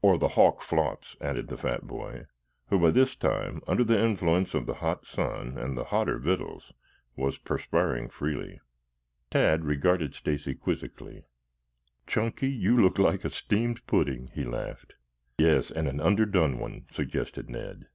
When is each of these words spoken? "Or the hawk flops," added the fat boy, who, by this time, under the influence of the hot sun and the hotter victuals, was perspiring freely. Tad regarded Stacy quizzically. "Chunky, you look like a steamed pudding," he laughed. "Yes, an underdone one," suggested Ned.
"Or 0.00 0.16
the 0.16 0.28
hawk 0.28 0.62
flops," 0.62 1.16
added 1.20 1.48
the 1.48 1.58
fat 1.58 1.86
boy, 1.86 2.24
who, 2.70 2.78
by 2.78 2.92
this 2.92 3.14
time, 3.14 3.60
under 3.66 3.84
the 3.84 4.02
influence 4.02 4.54
of 4.54 4.64
the 4.64 4.76
hot 4.76 5.04
sun 5.06 5.58
and 5.58 5.76
the 5.76 5.84
hotter 5.84 6.16
victuals, 6.16 6.72
was 7.14 7.36
perspiring 7.36 8.08
freely. 8.08 8.60
Tad 9.30 9.66
regarded 9.66 10.14
Stacy 10.14 10.54
quizzically. 10.54 11.24
"Chunky, 12.06 12.48
you 12.48 12.74
look 12.80 12.98
like 12.98 13.22
a 13.22 13.28
steamed 13.28 13.86
pudding," 13.86 14.30
he 14.32 14.44
laughed. 14.44 14.94
"Yes, 15.36 15.70
an 15.70 16.00
underdone 16.00 16.58
one," 16.58 16.86
suggested 16.90 17.50
Ned. 17.50 17.86